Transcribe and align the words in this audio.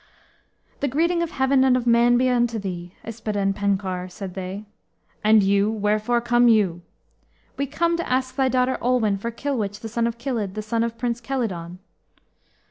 "The 0.79 0.87
greeting 0.87 1.21
of 1.21 1.29
Heaven 1.29 1.63
and 1.63 1.77
of 1.77 1.85
man 1.85 2.17
be 2.17 2.27
unto 2.27 2.57
thee, 2.57 2.95
Yspadaden 3.05 3.53
Penkawr," 3.53 4.09
said 4.09 4.33
they. 4.33 4.65
"And 5.23 5.43
you, 5.43 5.69
wherefore 5.69 6.21
come 6.21 6.47
you?" 6.47 6.81
"We 7.55 7.67
come 7.67 7.97
to 7.97 8.09
ask 8.11 8.35
thy 8.35 8.47
daughter 8.49 8.79
Olwen 8.81 9.17
for 9.19 9.29
Kilwich, 9.29 9.81
the 9.81 9.89
son 9.89 10.07
of 10.07 10.17
Kilydd, 10.17 10.55
the 10.55 10.63
son 10.63 10.83
of 10.83 10.97
Prince 10.97 11.21
Kelyddon." 11.21 11.77